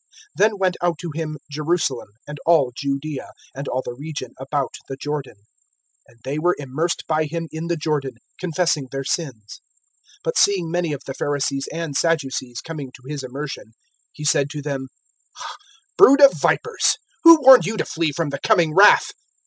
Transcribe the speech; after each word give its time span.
(5)Then 0.39 0.57
went 0.57 0.77
out 0.81 0.97
to 0.97 1.11
him 1.13 1.37
Jerusalem, 1.51 2.09
and 2.27 2.39
all 2.43 2.71
Judaea, 2.75 3.33
and 3.53 3.67
all 3.67 3.83
the 3.85 3.93
region 3.93 4.33
about 4.39 4.73
the 4.89 4.95
Jordan; 4.97 5.35
(6)and 6.09 6.15
they 6.23 6.39
were 6.39 6.55
immersed 6.57 7.05
by 7.05 7.25
him 7.25 7.47
in 7.51 7.67
the 7.67 7.77
Jordan, 7.77 8.15
confessing 8.39 8.87
their 8.91 9.03
sins. 9.03 9.61
(7)But 10.25 10.37
seeing 10.37 10.71
many 10.71 10.91
of 10.91 11.03
the 11.05 11.13
Pharisees 11.13 11.67
and 11.71 11.95
Sadducees 11.95 12.61
coming 12.61 12.91
to 12.93 13.03
his 13.07 13.21
immersion, 13.21 13.73
he 14.11 14.25
said 14.25 14.49
to 14.49 14.63
them: 14.63 14.87
Brood 15.99 16.19
of 16.19 16.33
vipers, 16.33 16.97
who 17.23 17.39
warned 17.39 17.67
you 17.67 17.77
to 17.77 17.85
flee 17.85 18.11
from 18.11 18.29
the 18.29 18.39
coming 18.39 18.73
wrath? 18.73 19.11